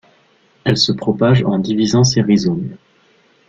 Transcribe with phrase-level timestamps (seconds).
[0.63, 2.75] Elle se propage en divisant ses rhizomes.